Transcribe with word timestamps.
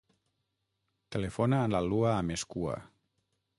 Telefona 1.17 1.61
a 1.65 1.69
la 1.75 1.83
Lua 1.91 2.09
Amezcua. 2.23 2.81